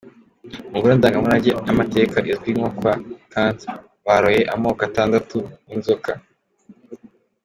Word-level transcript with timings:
Mu 0.69 0.75
Ngoro 0.77 0.93
ndangamurage 0.97 1.51
y’amateka 1.67 2.17
izwi 2.31 2.49
nko 2.57 2.69
kwa 2.77 2.93
Kandt 3.33 3.57
baroye 4.05 4.41
amoko 4.53 4.81
atandatu 4.89 5.37
y’inzoka. 5.67 6.11